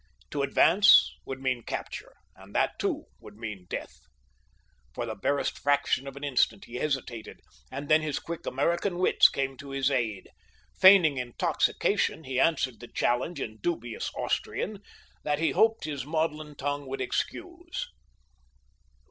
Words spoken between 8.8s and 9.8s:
wits came to